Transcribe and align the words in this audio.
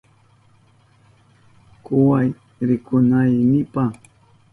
Kuway 1.83 2.27
rikunaynipa. 2.67 3.83